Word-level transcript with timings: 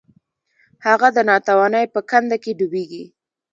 هغه 0.85 1.07
د 1.15 1.17
ناتوانۍ 1.29 1.85
په 1.93 1.99
کنده 2.09 2.37
کې 2.43 2.51
ډوبیږي. 2.59 3.03